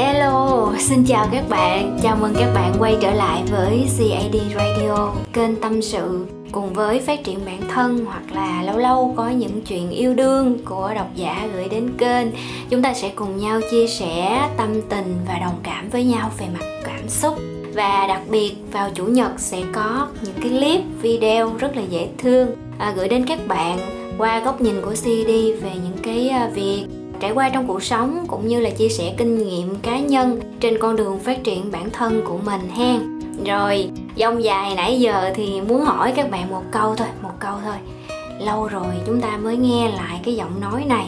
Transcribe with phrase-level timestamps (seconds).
[0.00, 1.98] Hello, xin chào các bạn.
[2.02, 7.00] Chào mừng các bạn quay trở lại với CAD Radio, kênh tâm sự cùng với
[7.00, 11.06] phát triển bản thân hoặc là lâu lâu có những chuyện yêu đương của độc
[11.14, 12.26] giả gửi đến kênh.
[12.70, 16.46] Chúng ta sẽ cùng nhau chia sẻ tâm tình và đồng cảm với nhau về
[16.58, 17.38] mặt cảm xúc
[17.74, 22.08] và đặc biệt vào chủ nhật sẽ có những cái clip video rất là dễ
[22.18, 22.48] thương
[22.78, 23.78] à, gửi đến các bạn
[24.18, 25.28] qua góc nhìn của CD
[25.62, 26.84] về những cái à, việc
[27.20, 30.78] trải qua trong cuộc sống cũng như là chia sẻ kinh nghiệm cá nhân trên
[30.78, 33.20] con đường phát triển bản thân của mình hen.
[33.46, 37.54] Rồi dông dài nãy giờ thì muốn hỏi các bạn một câu thôi một câu
[37.64, 37.74] thôi.
[38.40, 41.06] Lâu rồi chúng ta mới nghe lại cái giọng nói này.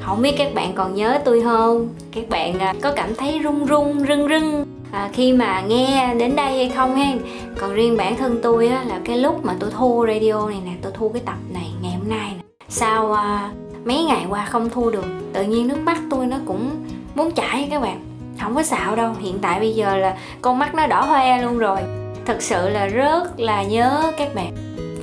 [0.00, 1.88] Không biết các bạn còn nhớ tôi không?
[2.12, 6.36] Các bạn à, có cảm thấy run run rưng rưng à, khi mà nghe đến
[6.36, 7.18] đây hay không hen?
[7.58, 10.72] Còn riêng bản thân tôi á là cái lúc mà tôi thu radio này nè
[10.82, 12.42] tôi thu cái tập này ngày hôm nay nè.
[12.68, 13.50] Sau à,
[13.84, 15.04] mấy ngày qua không thu được.
[15.32, 16.70] Tự nhiên nước mắt tôi nó cũng
[17.14, 18.00] muốn chảy các bạn.
[18.40, 19.12] Không có xạo đâu.
[19.20, 21.78] Hiện tại bây giờ là con mắt nó đỏ hoe luôn rồi.
[22.24, 24.52] Thật sự là rất là nhớ các bạn.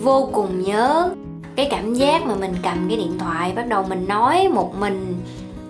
[0.02, 1.10] Vô cùng nhớ
[1.56, 5.16] cái cảm giác mà mình cầm cái điện thoại bắt đầu mình nói một mình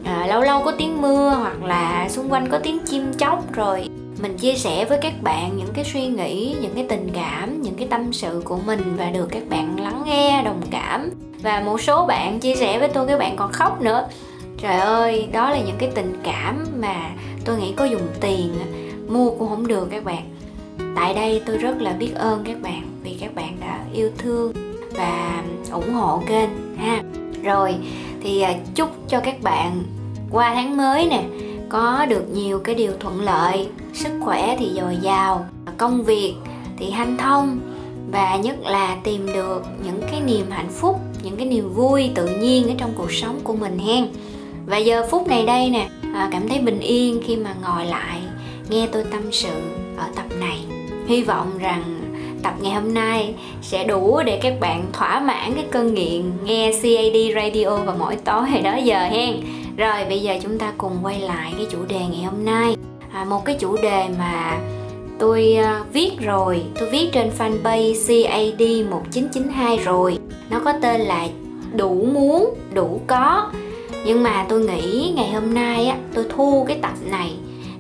[0.03, 3.89] à, lâu lâu có tiếng mưa hoặc là xung quanh có tiếng chim chóc rồi.
[4.21, 7.75] Mình chia sẻ với các bạn những cái suy nghĩ những cái tình cảm những
[7.75, 11.09] cái tâm sự của mình và được các bạn lắng nghe đồng cảm
[11.43, 14.07] và một số bạn chia sẻ với tôi, các bạn còn khóc nữa.
[14.57, 16.95] Trời ơi, đó là những cái tình cảm mà
[17.45, 18.53] tôi nghĩ có dùng tiền
[19.07, 20.23] mua cũng không được các bạn.
[20.95, 24.53] Tại đây tôi rất là biết ơn các bạn vì các bạn đã yêu thương
[24.95, 27.01] và ủng hộ kênh, ha.
[27.43, 27.75] Rồi,
[28.23, 29.83] thì à, chúc cho các bạn
[30.31, 31.23] qua tháng mới nè,
[31.69, 35.45] có được nhiều cái điều thuận lợi, sức khỏe thì dồi dào,
[35.77, 36.35] công việc
[36.77, 37.59] thì hanh thông
[38.11, 42.27] và nhất là tìm được những cái niềm hạnh phúc những cái niềm vui tự
[42.27, 44.07] nhiên ở trong cuộc sống của mình hen.
[44.65, 48.19] Và giờ phút này đây nè à, cảm thấy bình yên khi mà ngồi lại
[48.69, 49.61] nghe tôi tâm sự
[49.97, 50.59] ở tập này.
[51.07, 51.83] Hy vọng rằng
[52.43, 56.71] tập ngày hôm nay sẽ đủ để các bạn thỏa mãn cái cơn nghiện nghe
[56.71, 59.35] CAD radio vào mỗi tối hay đó giờ hen.
[59.77, 62.75] Rồi bây giờ chúng ta cùng quay lại cái chủ đề ngày hôm nay.
[63.11, 64.59] À, một cái chủ đề mà
[65.21, 66.63] tôi à, viết rồi.
[66.79, 70.17] Tôi viết trên fanpage CAD 1992 rồi.
[70.49, 71.27] Nó có tên là
[71.75, 73.51] đủ muốn đủ có.
[74.05, 77.33] Nhưng mà tôi nghĩ ngày hôm nay á tôi thu cái tập này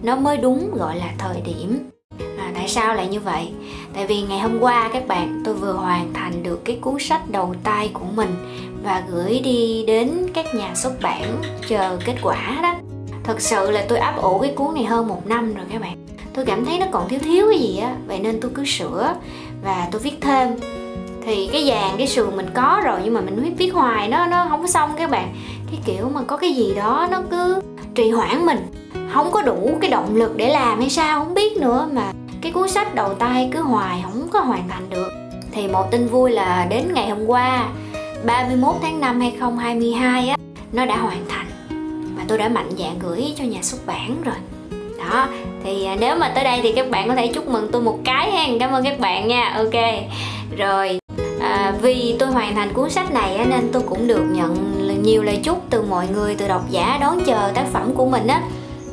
[0.03, 1.89] nó mới đúng gọi là thời điểm.
[2.37, 3.49] À, tại sao lại như vậy?
[3.93, 7.21] Tại vì ngày hôm qua các bạn tôi vừa hoàn thành được cái cuốn sách
[7.31, 8.35] đầu tay của mình
[8.83, 12.75] và gửi đi đến các nhà xuất bản chờ kết quả đó.
[13.23, 16.00] Thật sự là tôi ấp ủ cái cuốn này hơn một năm rồi các bạn
[16.33, 19.13] tôi cảm thấy nó còn thiếu thiếu cái gì á, vậy nên tôi cứ sửa
[19.63, 20.49] và tôi viết thêm.
[21.25, 24.27] Thì cái vàng, cái sườn mình có rồi, nhưng mà mình viết viết hoài, nó
[24.27, 25.35] nó không có xong các bạn.
[25.71, 27.61] Cái kiểu mà có cái gì đó nó cứ
[27.95, 28.59] trì hoãn mình.
[29.13, 32.11] Không có đủ cái động lực để làm hay sao, không biết nữa, mà
[32.41, 35.09] cái cuốn sách đầu tay cứ hoài, không có hoàn thành được.
[35.51, 37.69] Thì một tin vui là đến ngày hôm qua
[38.25, 40.37] 31 tháng 5 2022 á,
[40.71, 41.45] nó đã hoàn thành.
[42.17, 44.35] Và tôi đã mạnh dạn gửi cho nhà xuất bản rồi
[45.09, 45.27] đó
[45.63, 47.99] thì à, nếu mà tới đây thì các bạn có thể chúc mừng tôi một
[48.05, 48.45] cái ha.
[48.59, 49.53] Cảm ơn các bạn nha.
[49.55, 49.83] Ok.
[50.57, 50.99] Rồi
[51.39, 54.71] à, vì tôi hoàn thành cuốn sách này nên tôi cũng được nhận
[55.03, 58.27] nhiều lời chúc từ mọi người từ độc giả đón chờ tác phẩm của mình
[58.27, 58.41] á.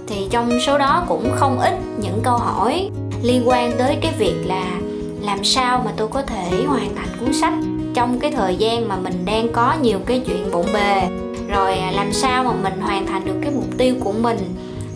[0.06, 2.90] Thì trong số đó cũng không ít những câu hỏi
[3.22, 4.64] liên quan tới cái việc là
[5.22, 7.52] làm sao mà tôi có thể hoàn thành cuốn sách
[7.94, 11.02] trong cái thời gian mà mình đang có nhiều cái chuyện bộn bề.
[11.48, 14.38] Rồi à, làm sao mà mình hoàn thành được cái mục tiêu của mình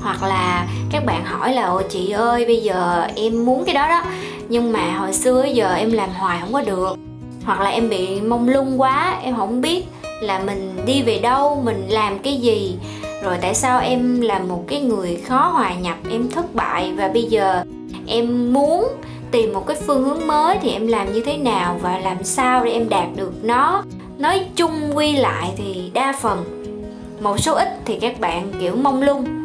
[0.03, 3.89] hoặc là các bạn hỏi là, ôi, chị ơi, bây giờ em muốn cái đó
[3.89, 4.03] đó.
[4.49, 6.97] Nhưng mà hồi xưa giờ em làm hoài không có được.
[7.45, 9.85] Hoặc là em bị mông lung quá, em không biết
[10.21, 12.77] là mình đi về đâu, mình làm cái gì.
[13.23, 17.09] Rồi tại sao em là một cái người khó hòa nhập, em thất bại và
[17.09, 17.63] bây giờ
[18.07, 18.89] em muốn
[19.31, 22.65] tìm một cái phương hướng mới thì em làm như thế nào và làm sao
[22.65, 23.83] để em đạt được nó?
[24.19, 26.45] Nói chung quy lại thì đa phần,
[27.21, 29.42] một số ít thì các bạn kiểu mông lung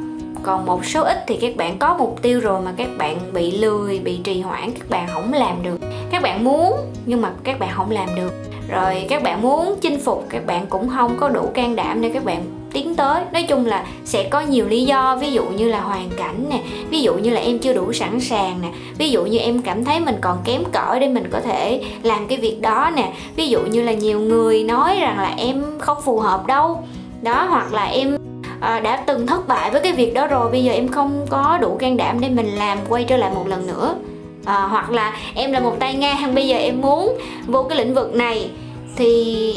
[0.48, 3.52] còn một số ít thì các bạn có mục tiêu rồi mà các bạn bị
[3.52, 5.78] lười, bị trì hoãn, các bạn không làm được.
[6.12, 6.74] Các bạn muốn,
[7.06, 8.34] nhưng mà các bạn không làm được.
[8.70, 12.10] Rồi các bạn muốn chinh phục, các bạn cũng không có đủ can đảm để
[12.14, 13.24] các bạn tiến tới.
[13.34, 16.62] Nói chung là sẽ có nhiều lý do, ví dụ như là hoàn cảnh nè,
[16.90, 19.86] ví dụ như là em chưa đủ sẵn sàng nè, ví dụ như em cảm
[19.86, 23.48] thấy mình còn kém cỏi để mình có thể làm cái việc đó nè, ví
[23.48, 26.84] dụ như là nhiều người nói rằng là em không phù hợp đâu.
[27.22, 28.18] Đó, hoặc là em
[28.60, 30.52] à, đã từng thất bại với cái việc đó rồi.
[30.52, 33.48] Bây giờ em không có đủ can đảm để mình làm quay trở lại một
[33.48, 33.96] lần nữa.
[34.46, 37.18] À, hoặc là em là một tay ngang bây giờ em muốn
[37.48, 38.50] vô cái lĩnh vực này
[38.96, 39.54] thì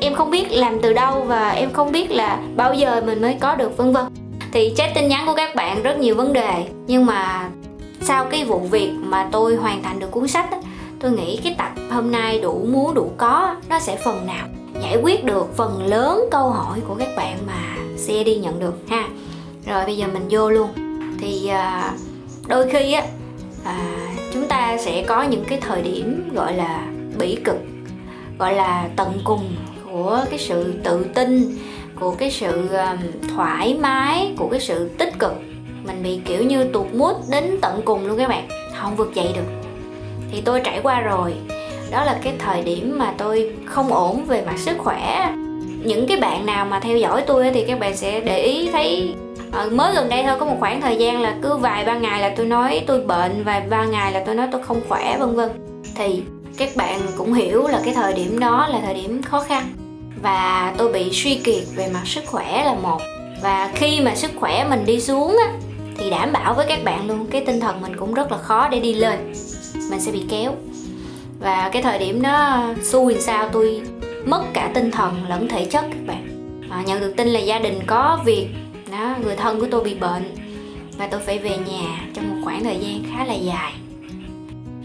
[0.00, 3.36] em không biết làm từ đâu và em không biết là bao giờ mình mới
[3.40, 4.04] có được vân vân.
[4.52, 6.64] Thì chat tin nhắn của các bạn rất nhiều vấn đề.
[6.86, 7.48] Nhưng mà
[8.00, 10.46] sau cái vụ việc mà tôi hoàn thành được cuốn sách
[11.02, 14.46] tôi nghĩ cái tập hôm nay đủ muốn đủ có nó sẽ phần nào
[14.82, 18.74] giải quyết được phần lớn câu hỏi của các bạn mà xe đi nhận được
[18.88, 19.08] ha.
[19.66, 20.68] Rồi bây giờ mình vô luôn.
[21.20, 21.94] Thì à,
[22.48, 23.02] đôi khi á
[23.64, 23.76] à,
[24.32, 26.86] chúng ta sẽ có những cái thời điểm gọi là
[27.18, 27.56] bỉ cực
[28.38, 29.56] gọi là tận cùng
[29.92, 31.58] của cái sự tự tin
[32.00, 32.98] của cái sự um,
[33.36, 35.34] thoải mái của cái sự tích cực.
[35.86, 38.48] Mình bị kiểu như tụt mút đến tận cùng luôn các bạn
[38.80, 39.70] không vượt dậy được.
[40.32, 41.34] Thì tôi trải qua rồi.
[41.90, 45.32] Đó là cái thời điểm mà tôi không ổn về mặt sức khỏe
[45.84, 49.14] những cái bạn nào mà theo dõi tôi thì các bạn sẽ để ý thấy
[49.52, 52.20] ờ, mới gần đây thôi, có một khoảng thời gian là cứ vài ba ngày
[52.20, 55.34] là tôi nói tôi bệnh, vài ba ngày là tôi nói tôi không khỏe, vân
[55.34, 55.50] vân.
[55.94, 56.22] Thì
[56.56, 59.64] các bạn cũng hiểu là cái thời điểm đó là thời điểm khó khăn
[60.22, 62.98] và tôi bị suy kiệt về mặt sức khỏe là một.
[63.42, 65.52] Và khi mà sức khỏe mình đi xuống á,
[65.98, 68.68] thì đảm bảo với các bạn luôn, cái tinh thần mình cũng rất là khó
[68.68, 69.32] để đi lên.
[69.90, 70.52] Mình sẽ bị kéo.
[71.40, 73.82] Và cái thời điểm đó, xui sao tôi
[74.24, 76.28] mất cả tinh thần lẫn thể chất các bạn.
[76.70, 78.46] À, nhận được tin là gia đình có việc
[78.92, 80.34] đó người thân của tôi bị bệnh
[80.98, 83.72] và tôi phải về nhà trong một khoảng thời gian khá là dài.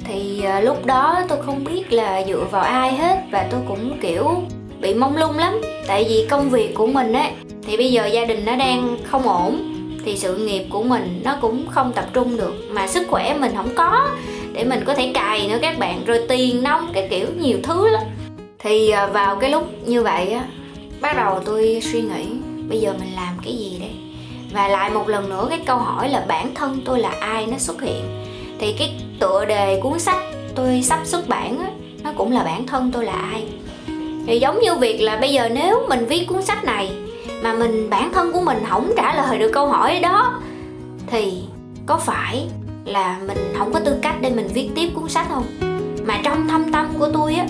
[0.03, 3.99] Thì à, lúc đó tôi không biết là dựa vào ai hết và tôi cũng
[4.01, 4.41] kiểu
[4.81, 5.61] bị mông lung lắm.
[5.87, 7.31] Tại vì công việc của mình ấy
[7.67, 9.73] thì bây giờ gia đình nó đang không ổn
[10.05, 12.53] thì sự nghiệp của mình nó cũng không tập trung được.
[12.71, 14.09] Mà sức khỏe mình không có
[14.53, 17.87] để mình có thể cài nữa các bạn rồi tiền nông cái kiểu nhiều thứ
[17.89, 18.03] lắm
[18.59, 20.47] thì à, vào cái lúc như vậy á,
[21.01, 22.25] bắt đầu tôi suy nghĩ,
[22.69, 23.91] bây giờ mình làm cái gì đây?
[24.53, 27.57] Và lại một lần nữa cái câu hỏi là bản thân tôi là ai nó
[27.57, 28.23] xuất hiện?
[28.59, 30.23] Thì cái tựa đề cuốn sách
[30.55, 31.67] tôi sắp xuất bản á,
[32.03, 33.47] nó cũng là bản thân tôi là ai?
[34.27, 36.91] Thì giống như việc là bây giờ nếu mình viết cuốn sách này
[37.43, 40.41] mà mình, bản thân của mình không trả lời được câu hỏi đó,
[41.07, 41.43] thì
[41.85, 42.47] có phải
[42.85, 45.45] là mình không có tư cách để mình viết tiếp cuốn sách không?
[46.05, 47.45] Mà trong thâm tâm của tôi á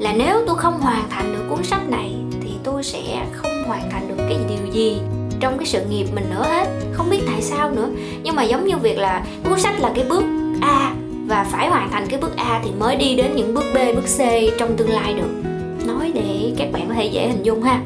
[0.00, 3.90] là nếu tôi không hoàn thành được cuốn sách này thì tôi sẽ không hoàn
[3.90, 5.00] thành được cái điều gì
[5.40, 6.68] trong cái sự nghiệp mình nữa hết.
[6.92, 7.88] Không biết tại sao nữa.
[8.22, 10.24] Nhưng mà giống như việc là cuốn sách là cái bước
[10.62, 10.94] a
[11.26, 14.04] và phải hoàn thành cái bước a thì mới đi đến những bước b bước
[14.18, 14.20] c
[14.58, 15.42] trong tương lai được.
[15.86, 17.80] Nói để các bạn có thể dễ hình dung ha.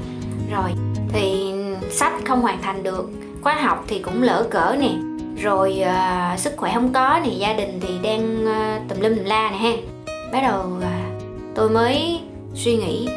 [0.53, 0.71] Rồi
[1.13, 1.53] thì
[1.91, 3.11] sách không hoàn thành được
[3.43, 4.91] khóa học thì cũng lỡ cỡ nè.
[5.43, 9.25] Rồi uh, sức khỏe không có nè gia đình thì đang uh, tùm lum tùm
[9.25, 9.73] la nè ha.
[10.33, 11.04] Bắt đầu uh,
[11.55, 12.21] tôi mới
[12.55, 13.09] suy nghĩ,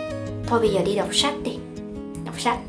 [0.47, 1.51] thôi bây giờ đi đọc sách đi.
[2.25, 2.59] Đọc sách.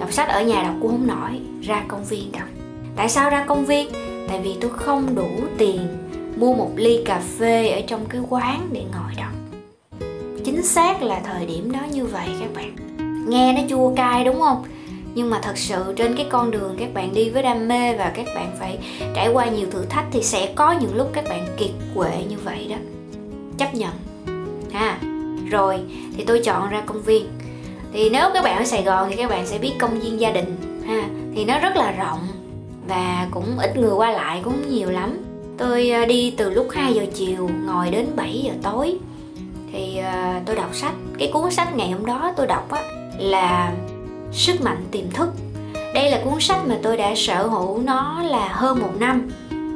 [0.00, 2.48] Đọc sách ở nhà đọc cũng không nổi, ra công viên đọc.
[2.96, 3.88] Tại sao ra công viên?
[4.28, 5.28] Tại vì tôi không đủ
[5.58, 5.80] tiền
[6.36, 9.32] mua một ly cà phê ở trong cái quán để ngồi đọc.
[10.44, 12.76] Chính xác là thời điểm đó như vậy các bạn.
[13.28, 14.64] Nghe nó chua cay đúng không?
[15.14, 18.12] Nhưng mà thật sự trên cái con đường các bạn đi với đam mê và
[18.14, 18.78] các bạn phải
[19.14, 22.36] trải qua nhiều thử thách thì sẽ có những lúc các bạn kiệt quệ như
[22.44, 22.76] vậy đó.
[23.58, 23.92] Chấp nhận.
[24.72, 24.98] Ha
[25.50, 25.80] rồi,
[26.16, 27.26] thì tôi chọn ra công viên.
[27.92, 30.30] Thì nếu các bạn ở sài gòn thì các bạn sẽ biết công viên gia
[30.30, 30.56] đình,
[30.86, 31.08] ha.
[31.34, 32.20] Thì nó rất là rộng
[32.88, 35.18] và cũng ít người qua lại, cũng nhiều lắm.
[35.58, 38.98] Tôi ờ, đi từ lúc 2 giờ chiều ngồi đến 7 giờ tối.
[39.72, 40.94] Thì ờ, tôi đọc sách.
[41.18, 42.82] Cái cuốn sách ngày hôm đó tôi đọc á
[43.18, 43.72] là
[44.32, 45.28] sức mạnh tiềm thức.
[45.94, 49.30] Đây là cuốn sách mà tôi đã sở hữu nó là hơn một năm.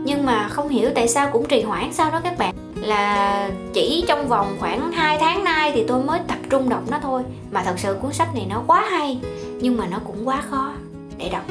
[0.04, 2.54] Nhưng mà không hiểu tại sao cũng trì hoãn, sao đó các bạn?
[2.80, 6.98] Là chỉ trong vòng khoảng 2 tháng nay thì tôi mới tập trung đọc nó
[7.02, 7.22] thôi.
[7.50, 9.18] Mà thật sự cuốn sách này nó quá hay,
[9.60, 10.72] nhưng mà nó cũng quá khó
[11.18, 11.42] để đọc.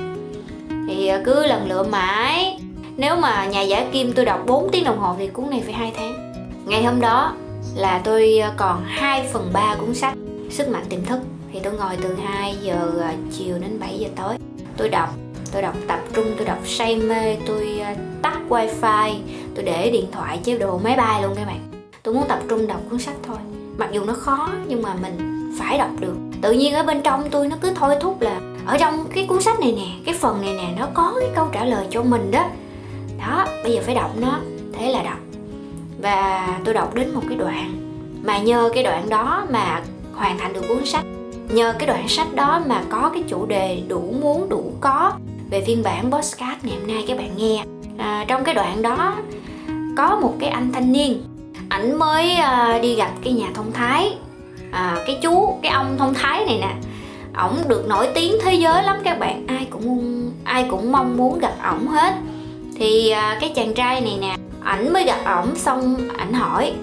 [0.87, 2.59] Thì ờ, cứ lần lựa mãi.
[2.97, 5.73] Nếu mà nhà giả kim tôi đọc 4 tiếng đồng hồ thì cuốn này phải
[5.73, 6.33] 2 tháng.
[6.65, 7.33] Ngày hôm đó
[7.75, 10.13] là tôi ờ, còn 2 phần 3 cuốn sách,
[10.49, 11.19] sức mạnh tiềm thức.
[11.53, 14.35] Thì tôi ngồi từ 2 giờ ờ, chiều đến 7 giờ tối,
[14.77, 15.09] tôi đọc
[15.51, 19.15] tôi đọc tập trung, tôi đọc say mê, tôi à, tắt wifi,
[19.55, 21.59] tôi để điện thoại chế độ máy bay luôn các bạn.
[22.03, 23.37] Tôi muốn tập trung đọc cuốn sách thôi.
[23.77, 25.17] Mặc dù nó khó, nhưng mà mình
[25.59, 26.15] phải đọc được.
[26.41, 29.41] Tự nhiên ở bên trong tôi nó cứ thôi thúc là ở trong cái cuốn
[29.41, 32.31] sách này nè, cái phần này nè, nó có cái câu trả lời cho mình
[32.31, 32.45] đó.
[33.19, 34.39] Đó, bây giờ phải đọc nó.
[34.73, 35.17] Thế là đọc.
[36.01, 37.73] Và tôi đọc đến một cái đoạn
[38.23, 39.81] mà nhờ cái đoạn đó mà
[40.15, 41.03] hoàn thành được cuốn sách.
[41.49, 45.11] Nhờ cái đoạn sách đó mà có cái chủ đề đủ muốn, đủ có
[45.49, 47.63] về phiên bản postcard ngày hôm nay các bạn nghe.
[47.97, 49.15] À, trong cái đoạn đó
[49.97, 51.23] có một cái anh thanh niên.
[51.69, 54.13] Ảnh mới à, đi gặp cái nhà thông thái.
[54.71, 56.73] À, cái chú cái ông thông thái này nè.
[57.35, 59.47] Ổng được nổi tiếng thế giới lắm các bạn.
[59.47, 62.13] Ai cũng ai cũng mong muốn gặp ổng hết.
[62.75, 66.73] Thì à, cái chàng trai này nè ảnh mới gặp ổng xong ảnh hỏi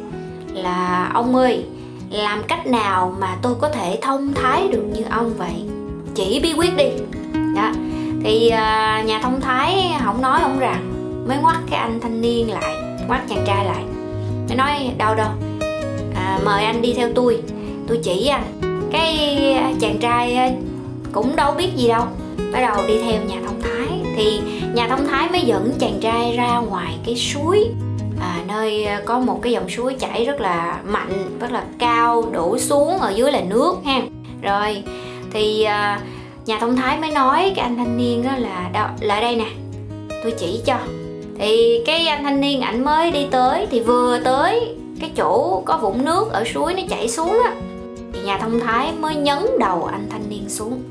[0.52, 1.64] là ông ơi
[2.10, 5.64] làm cách nào mà tôi có thể thông thái được như ông vậy?
[6.14, 6.88] Chỉ bí quyết đi.
[7.56, 7.72] Đó
[8.24, 10.90] thì à, nhà thông thái không nói không rằng
[11.28, 12.74] mới ngoắt cái anh thanh niên lại
[13.08, 13.84] ngoắt chàng trai lại.
[14.48, 15.28] Mới nói đâu đâu
[16.14, 17.42] à, mời anh đi theo tôi
[17.88, 18.44] tôi chỉ anh.
[18.92, 19.18] Cái
[19.80, 20.50] chàng trai à,
[21.12, 22.04] cũng đâu biết gì đâu
[22.52, 24.00] bắt đầu đi theo nhà thông thái.
[24.16, 24.40] Thì
[24.74, 27.66] nhà thông thái mới dẫn chàng trai ra ngoài cái suối.
[28.20, 32.58] À, nơi có một cái dòng suối chảy rất là mạnh rất là cao đổ
[32.58, 34.02] xuống ở dưới là nước ha.
[34.42, 34.82] Rồi
[35.32, 36.00] thì à,
[36.46, 39.46] nhà thông thái mới nói cái anh thanh niên đó là đó, lại đây nè.
[40.22, 40.76] Tôi chỉ cho.
[41.38, 45.76] Thì cái anh thanh niên ảnh mới đi tới thì vừa tới cái chỗ có
[45.76, 47.54] vũng nước ở suối nó chảy xuống á.
[48.12, 50.82] Thì nhà thông thái mới nhấn đầu anh thanh niên xuống.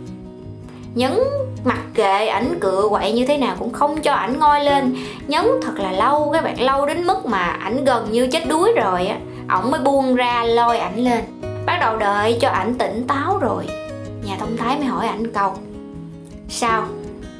[0.95, 1.19] Nhấn
[1.65, 4.95] mặc kệ ảnh cựa quậy như thế nào cũng không cho ảnh ngoi lên.
[5.27, 8.71] Nhấn thật là lâu các bạn lâu đến mức mà ảnh gần như chết đuối
[8.75, 9.17] rồi á.
[9.49, 11.23] Ổng mới buông ra lôi ảnh lên.
[11.65, 13.65] Bắt đầu đợi cho ảnh tỉnh táo rồi
[14.33, 15.53] nhà thông thái mới hỏi ảnh câu,
[16.49, 16.87] sao?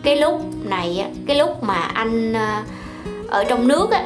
[0.03, 2.63] Cái lúc này cái lúc mà anh ờ,
[3.27, 4.03] ở trong nước á,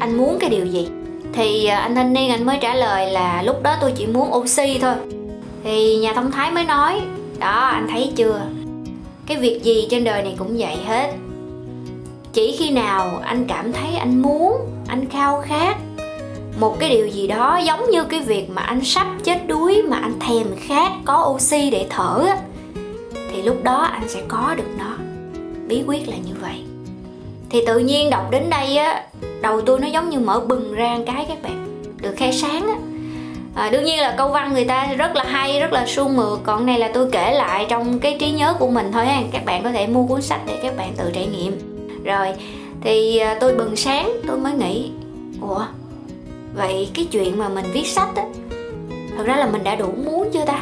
[0.00, 0.88] anh muốn cái điều gì?
[1.32, 4.34] Thì ờ, anh thanh niên anh mới trả lời là lúc đó tôi chỉ muốn
[4.34, 4.94] oxy thôi.
[5.64, 7.00] Thì nhà thông thái mới nói,
[7.38, 8.40] đó, anh thấy chưa?
[9.26, 11.12] Cái việc gì trên đời này cũng vậy hết.
[12.32, 14.52] Chỉ khi nào anh cảm thấy anh muốn,
[14.88, 15.76] anh khao khát
[16.60, 19.96] một cái điều gì đó giống như cái việc mà anh sắp chết đuối mà
[19.96, 22.36] anh thèm khát có oxy để thở á
[23.32, 24.96] thì lúc đó anh sẽ có được nó.
[25.68, 26.64] Bí quyết là như vậy.
[27.50, 29.04] Thì tự nhiên đọc đến đây á
[29.40, 31.84] đầu tôi nó giống như mở bừng ra cái các bạn.
[32.00, 32.74] Được khai sáng á.
[33.54, 36.40] À, đương nhiên là câu văn người ta rất là hay rất là suông mượt.
[36.42, 39.22] Còn này là tôi kể lại trong cái trí nhớ của mình thôi ha.
[39.32, 41.58] Các bạn có thể mua cuốn sách để các bạn tự trải nghiệm.
[42.04, 42.28] Rồi
[42.80, 44.90] thì à, tôi bừng sáng tôi mới nghĩ
[45.40, 45.64] ủa
[46.56, 48.24] vậy cái chuyện mà mình viết sách á
[49.16, 50.60] thật ra là mình đã đủ muốn chưa ta?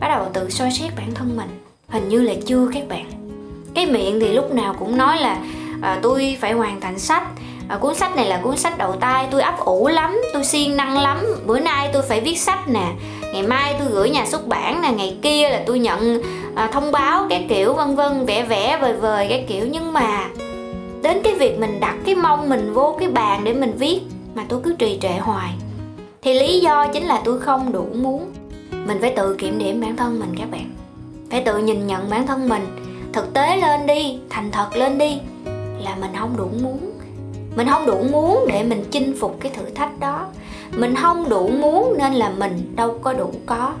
[0.00, 1.48] Bắt đầu tự soi xét bản thân mình
[1.88, 3.04] hình như là chưa các bạn.
[3.74, 5.38] Cái miệng thì lúc nào cũng nói là
[5.82, 7.22] à, tôi phải hoàn thành sách.
[7.68, 10.76] À, cuốn sách này là cuốn sách đầu tay tôi ấp ủ lắm tôi siêng
[10.76, 11.18] năng lắm.
[11.46, 12.92] Bữa nay tôi phải viết sách nè
[13.32, 16.22] ngày mai tôi gửi nhà xuất bản nè ngày kia là tôi nhận
[16.54, 19.66] à, thông báo cái kiểu vân vân vẽ vẽ vời vời cái kiểu.
[19.70, 20.26] Nhưng mà
[21.02, 24.00] đến cái việc mình đặt cái mông mình vô cái bàn để mình viết
[24.40, 25.54] mà tôi cứ trì trệ hoài.
[26.22, 28.32] Thì lý do chính là tôi không đủ muốn.
[28.86, 30.70] Mình phải tự kiểm điểm bản thân mình các bạn.
[31.30, 32.66] Phải tự nhìn nhận bản thân mình.
[33.12, 35.18] Thực tế lên đi, thành thật lên đi
[35.84, 36.90] là mình không đủ muốn.
[37.56, 40.26] Mình không đủ muốn để mình chinh phục cái thử thách đó.
[40.76, 43.72] Mình không đủ muốn nên là mình đâu có đủ có.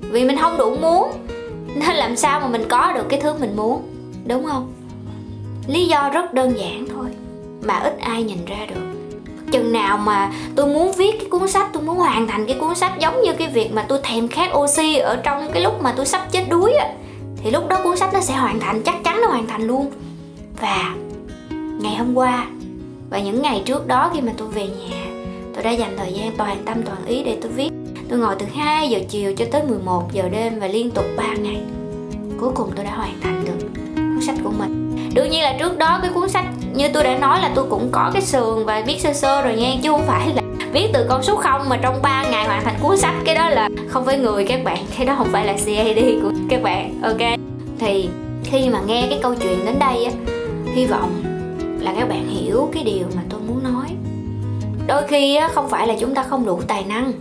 [0.00, 1.12] Vì mình không đủ muốn,
[1.74, 3.82] nên làm sao mà mình có được cái thứ mình muốn,
[4.26, 4.72] đúng không?
[5.66, 7.06] Lý do rất đơn giản thôi,
[7.62, 8.94] mà ít ai nhìn ra được
[9.54, 12.74] chừng nào mà tôi muốn viết cái cuốn sách, tôi muốn hoàn thành cái cuốn
[12.74, 15.92] sách giống như cái việc mà tôi thèm khát oxy ở trong cái lúc mà
[15.96, 16.88] tôi sắp chết đuối á,
[17.36, 19.90] thì lúc đó cuốn sách nó sẽ hoàn thành, chắc chắn nó hoàn thành luôn.
[20.60, 20.94] Và
[21.80, 22.46] ngày hôm qua
[23.10, 25.06] và những ngày trước đó khi mà tôi về nhà,
[25.54, 27.70] tôi đã dành thời gian toàn tâm toàn ý để tôi viết.
[28.08, 31.24] Tôi ngồi từ 2 giờ chiều cho tới 11 giờ đêm và liên tục 3
[31.38, 31.60] ngày.
[32.40, 34.96] Cuối cùng tôi đã hoàn thành được cuốn sách của mình.
[35.14, 36.44] Đương nhiên là trước đó cái cuốn sách
[36.74, 39.56] như tôi đã nói là tôi cũng có cái sườn và viết sơ sơ rồi
[39.56, 42.64] nha chứ không phải là viết từ con số 0 mà trong 3 ngày hoàn
[42.64, 43.14] thành cuốn sách.
[43.24, 46.32] Cái đó là không phải người các bạn cái đó không phải là CAD của
[46.48, 47.38] các bạn ok?
[47.78, 48.08] Thì
[48.44, 50.12] khi mà nghe cái câu chuyện đến đây á
[50.74, 51.10] hy vọng
[51.80, 53.86] là các bạn hiểu cái điều mà tôi muốn nói.
[54.86, 57.12] Đôi khi á, không phải là chúng ta không đủ tài năng.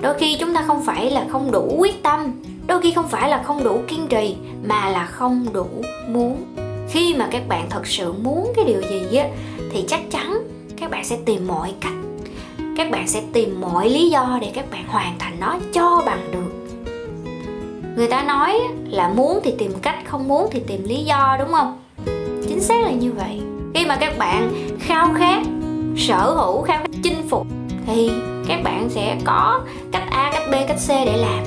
[0.00, 2.32] Đôi khi chúng ta không phải là không đủ quyết tâm.
[2.66, 5.66] Đôi khi không phải là không đủ kiên trì mà là không đủ
[6.08, 6.36] muốn
[6.90, 9.28] khi mà các bạn thật sự muốn cái điều gì á,
[9.72, 10.38] thì chắc chắn
[10.76, 11.92] các bạn sẽ tìm mọi cách.
[12.76, 16.32] Các bạn sẽ tìm mọi lý do để các bạn hoàn thành nó cho bằng
[16.32, 16.40] được.
[17.96, 18.60] Người ta nói
[18.90, 21.78] là muốn thì tìm cách, không muốn thì tìm lý do, đúng không?
[22.48, 23.40] Chính xác là như vậy.
[23.74, 25.42] Khi mà các bạn khao khát,
[25.96, 27.46] sở hữu, khao khát, chinh phục,
[27.86, 28.10] thì
[28.48, 29.60] các bạn sẽ có
[29.92, 31.44] cách a, cách b, cách c để làm.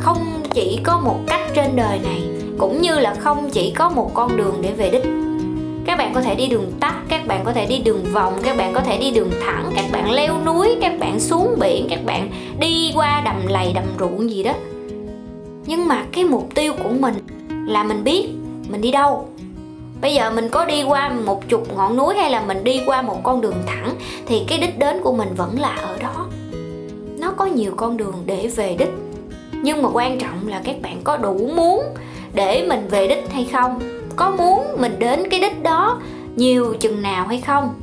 [0.00, 4.10] Không chỉ có một cách trên đời này cũng như là không chỉ có một
[4.14, 5.04] con đường để về đích.
[5.86, 8.56] Các bạn có thể đi đường tắt, các bạn có thể đi đường vòng, các
[8.56, 12.04] bạn có thể đi đường thẳng, các bạn leo núi, các bạn xuống biển, các
[12.04, 14.52] bạn đi qua đầm lầy, đầm ruộng gì đó.
[15.66, 17.14] Nhưng mà cái mục tiêu của mình
[17.66, 18.28] là mình biết
[18.70, 19.28] mình đi đâu.
[20.00, 23.02] Bây giờ mình có đi qua một chục ngọn núi hay là mình đi qua
[23.02, 23.94] một con đường thẳng,
[24.26, 26.26] thì cái đích đến của mình vẫn là ở đó.
[27.18, 28.92] Nó có nhiều con đường để về đích.
[29.62, 31.82] Nhưng mà quan trọng là các bạn có đủ muốn
[32.34, 33.80] để mình về đích hay không?
[34.16, 36.00] Có muốn mình đến cái đích đó
[36.36, 37.74] nhiều chừng nào hay không?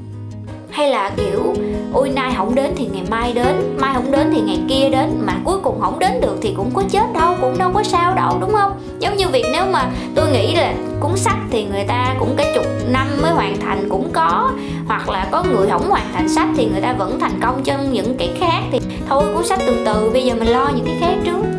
[0.70, 1.54] Hay là, kiểu,
[1.94, 5.10] ôi, nay không đến thì ngày mai đến, mai không đến thì ngày kia đến,
[5.26, 8.14] mà cuối cùng không đến được thì cũng có chết đâu, cũng đâu có sao
[8.16, 8.72] đâu đúng không?
[9.00, 12.52] Giống như việc nếu mà tôi nghĩ là cuốn sách thì người ta cũng cái
[12.56, 14.52] chục năm mới hoàn thành cũng có,
[14.88, 17.94] hoặc là có người không hoàn thành sách thì người ta vẫn thành công trong
[17.94, 20.98] những cái khác thì thôi, cuốn sách từ từ, bây giờ mình lo những cái
[21.00, 21.57] khác trước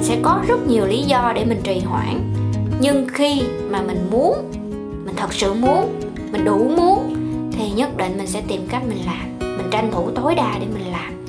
[0.00, 2.32] mình sẽ có rất nhiều lý do để mình trì hoãn.
[2.80, 4.34] Nhưng khi mà mình muốn,
[5.04, 6.00] mình thật sự muốn,
[6.32, 7.14] mình đủ muốn,
[7.52, 9.56] thì nhất định mình sẽ tìm cách mình làm.
[9.56, 11.24] Mình tranh thủ tối đa để mình làm.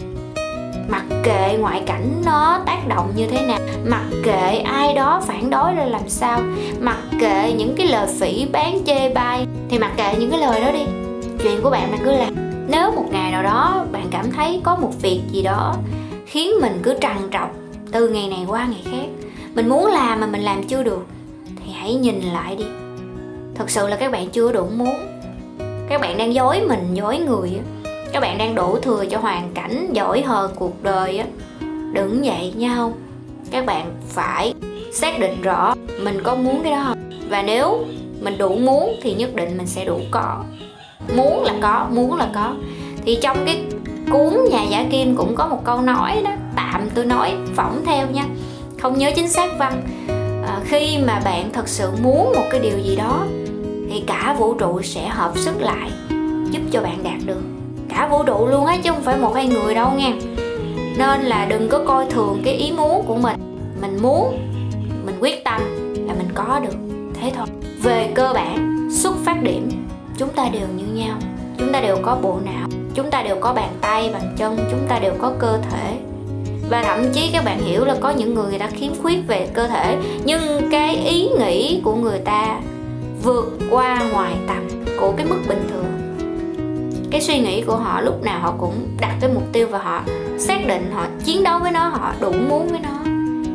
[0.90, 5.50] Mặc kệ ngoại cảnh nó tác động như thế nào, mặc kệ ai đó phản
[5.50, 6.42] đối ra làm sao,
[6.80, 10.62] mặc kệ những cái lời phỉ bán chê bai, thì mặc kệ những cái lời
[10.62, 10.86] đó đi.
[11.44, 12.36] Chuyện của bạn bạn cứ làm.
[12.68, 15.76] Nếu một ngày nào đó bạn cảm thấy có một việc gì đó
[16.26, 17.61] khiến mình cứ trằn trọc
[17.92, 19.30] từ ngày này qua ngày khác.
[19.56, 21.06] Mình muốn làm mà mình làm chưa được,
[21.46, 22.66] thì hãy nhìn lại đi.
[23.56, 24.96] Thật sự là các bạn chưa đủ muốn.
[25.90, 27.52] Các bạn đang dối mình, dối người
[28.14, 31.26] các bạn đang đổ thừa cho hoàn cảnh, giỏi hờ cuộc đời á.
[31.94, 32.94] Đừng vậy nha không
[33.52, 34.54] các bạn phải
[34.94, 36.98] xác định rõ mình có muốn cái đó không?
[37.30, 37.86] Và nếu
[38.22, 40.44] mình đủ muốn, thì nhất định mình sẽ đủ có.
[41.16, 42.54] Muốn là có, muốn là có.
[43.06, 43.64] Thì trong cái
[44.12, 48.08] cuốn nhà giả kim cũng có một câu nói đó tạm tôi nói phỏng theo
[48.08, 48.24] nha.
[48.82, 49.82] Không nhớ chính xác văn.
[50.48, 53.26] À, khi mà bạn thật sự muốn một cái điều gì đó
[53.90, 55.92] thì cả vũ trụ sẽ hợp sức lại
[56.52, 57.42] giúp cho bạn đạt được.
[57.90, 60.14] Cả vũ trụ luôn á chứ không phải một hai người đâu nha.
[60.98, 63.38] Nên là đừng có coi thường cái ý muốn của mình.
[63.82, 64.40] Mình muốn
[65.06, 65.62] mình quyết tâm
[66.08, 66.76] là mình có được.
[67.22, 67.48] Thế thôi.
[67.84, 69.70] Về cơ bản xuất phát điểm
[70.18, 71.18] chúng ta đều như nhau.
[71.58, 74.88] Chúng ta đều có bộ não chúng ta đều có bàn tay bàn chân chúng
[74.88, 75.98] ta đều có cơ thể
[76.72, 79.48] và thậm chí các bạn hiểu là có những người người ta khiếm khuyết về
[79.54, 82.60] cơ thể nhưng cái ý nghĩ của người ta
[83.24, 84.68] vượt qua ngoài tầm
[85.00, 85.86] của cái mức bình thường.
[87.12, 90.04] Cái suy nghĩ của họ lúc nào họ cũng đặt cái mục tiêu và họ
[90.38, 93.00] xác định họ chiến đấu với nó họ đủ muốn với nó.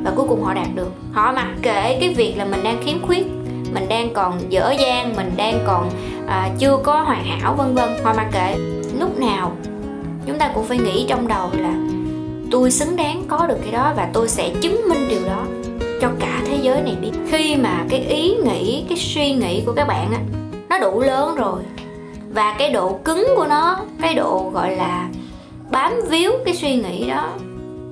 [0.04, 0.92] Và cuối cùng họ đạt được.
[1.12, 3.26] Họ mặc kệ cái việc là mình đang khiếm khuyết
[3.75, 5.90] mình đang còn dở dang mình đang còn
[6.26, 7.88] à, chưa có hoàn hảo vân vân.
[8.04, 8.56] Họ mặc kệ.
[9.00, 9.52] Lúc nào
[10.26, 11.95] chúng ta cũng phải nghĩ trong đầu là
[12.50, 15.44] tôi xứng đáng có được cái đó và tôi sẽ chứng minh điều đó
[16.00, 17.12] cho cả thế giới này biết.
[17.30, 20.20] Khi mà cái ý nghĩ cái suy nghĩ của các bạn á
[20.68, 21.62] nó đủ lớn rồi
[22.30, 25.09] và cái độ cứng của nó cái độ gọi là
[25.70, 27.28] bám víu cái suy nghĩ đó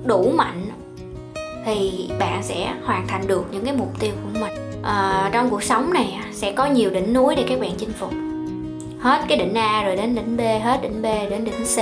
[0.05, 0.65] đủ mạnh
[1.65, 4.51] thì bạn sẽ hoàn thành được những cái mục tiêu của mình.
[4.83, 8.11] À, trong cuộc sống này sẽ có nhiều đỉnh núi để các bạn chinh phục.
[8.99, 11.77] Hết cái đỉnh A rồi đến đỉnh B hết đỉnh B đến đỉnh C.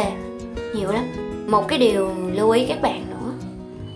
[0.76, 3.32] Nhiều lắm một cái điều lưu ý các bạn nữa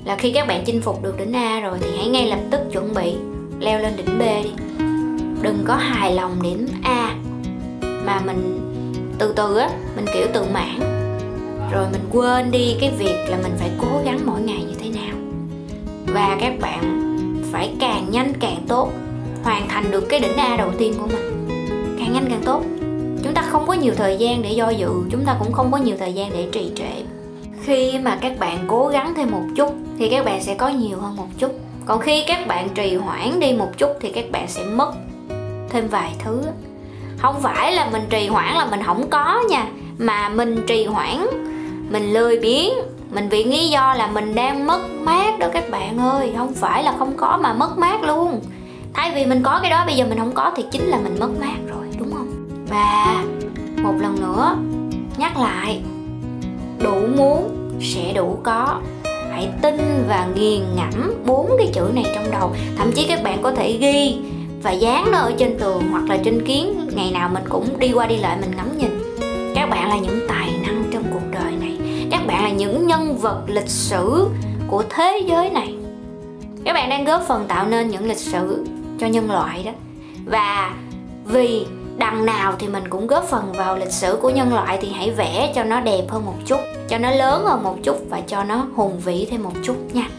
[0.05, 2.59] là khi các bạn chinh phục được đỉnh A rồi thì hãy ngay lập tức
[2.71, 3.13] chuẩn bị,
[3.59, 4.51] leo lên đỉnh B đi.
[5.41, 7.15] Đừng có hài lòng điểm A
[8.05, 8.59] mà mình
[9.17, 10.79] từ từ á, mình kiểu tự mãn.
[11.71, 14.89] Rồi mình quên đi cái việc là mình phải cố gắng mỗi ngày như thế
[14.89, 15.15] nào.
[16.05, 16.81] Và các bạn
[17.51, 18.91] phải càng nhanh càng tốt,
[19.43, 21.47] hoàn thành được cái đỉnh A đầu tiên của mình.
[21.99, 22.63] Càng nhanh càng tốt.
[23.23, 25.77] Chúng ta không có nhiều thời gian để do dự, chúng ta cũng không có
[25.77, 27.16] nhiều thời gian để trì trệ
[27.67, 30.97] khi mà các bạn cố gắng thêm một chút thì các bạn sẽ có nhiều
[31.01, 31.51] hơn một chút.
[31.85, 34.91] Còn khi các bạn trì hoãn đi một chút thì các bạn sẽ mất
[35.69, 36.41] thêm vài thứ.
[37.17, 39.65] Không phải là mình trì hoãn là mình không có nha,
[39.97, 41.27] mà mình trì hoãn,
[41.89, 42.69] mình lười biếng,
[43.11, 46.33] mình vì lý do là mình đang mất mát đó các bạn ơi.
[46.37, 48.41] Không phải là không có mà mất mát luôn.
[48.93, 51.15] Thay vì mình có cái đó, bây giờ mình không có thì chính là mình
[51.19, 52.27] mất mát rồi, đúng không?
[52.69, 53.23] Và
[53.83, 54.55] một lần nữa,
[55.17, 55.81] nhắc lại
[56.79, 57.49] đủ muốn,
[57.81, 58.81] sẽ đủ có.
[59.31, 62.51] Hãy tin và nghiền ngẫm bốn cái chữ này trong đầu.
[62.77, 64.17] Thậm chí các bạn có thể ghi
[64.63, 66.89] và dán nó ở trên tường hoặc là trên kiến.
[66.95, 69.03] Ngày nào mình cũng đi qua đi lại mình ngắm nhìn.
[69.55, 71.77] Các bạn là những tài năng trong cuộc đời này.
[72.11, 74.27] Các bạn là những nhân vật lịch sử
[74.67, 75.75] của thế giới này.
[76.65, 78.65] Các bạn đang góp phần tạo nên những lịch sử
[78.99, 79.71] cho nhân loại đó.
[80.25, 80.73] Và
[81.25, 81.65] vì
[81.97, 85.11] đằng nào thì mình cũng góp phần vào lịch sử của nhân loại thì hãy
[85.11, 88.43] vẽ cho nó đẹp hơn một chút, cho nó lớn hơn một chút và cho
[88.43, 90.09] nó hùng vĩ thêm một chút nha.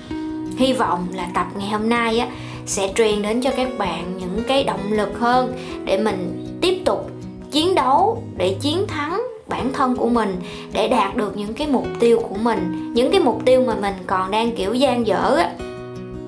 [0.58, 2.28] Hy vọng là tập ngày hôm nay á,
[2.66, 5.52] sẽ truyền đến cho các bạn những cái động lực hơn
[5.84, 7.10] để mình tiếp tục
[7.50, 10.40] chiến đấu, để chiến thắng bản thân của mình,
[10.72, 13.94] để đạt được những cái mục tiêu của mình, những cái mục tiêu mà mình
[14.06, 15.50] còn đang kiểu gian dở á.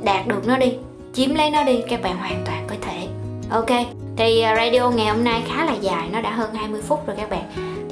[0.03, 0.73] Đạt được nó đi,
[1.13, 3.09] chiếm lấy nó đi, các bạn hoàn toàn có thể.
[3.51, 7.07] Ok thì à, radio ngày hôm nay khá là dài nó đã hơn 20 phút
[7.07, 7.43] rồi các bạn.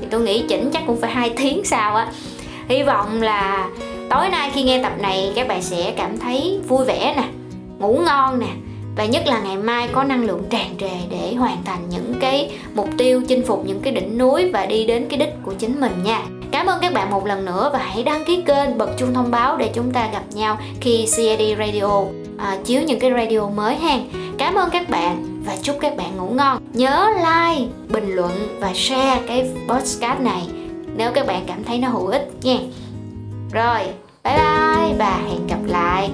[0.00, 2.08] Thì tôi nghĩ chỉnh chắc cũng phải hai tiếng sau á.
[2.68, 3.68] Hy vọng là
[4.10, 7.28] tối nay khi nghe tập này các bạn sẽ cảm thấy vui vẻ nè
[7.78, 8.46] ngủ ngon nè
[8.96, 12.50] và nhất là ngày mai có năng lượng tràn trề để hoàn thành những cái
[12.74, 15.80] mục tiêu chinh phục những cái đỉnh núi và đi đến cái đích của chính
[15.80, 16.22] mình nha.
[16.50, 19.30] Cảm ơn các bạn một lần nữa và hãy đăng ký kênh bật chuông thông
[19.30, 22.02] báo để chúng ta gặp nhau khi cid Radio
[22.38, 23.98] à, chiếu những cái radio mới ha.
[24.38, 26.62] Cảm ơn các bạn và chúc các bạn ngủ ngon.
[26.72, 30.48] Nhớ like, bình luận và share cái podcast này
[30.96, 32.56] nếu các bạn cảm thấy nó hữu ích nha.
[33.52, 33.80] Rồi,
[34.24, 36.10] bye bye và hẹn gặp lại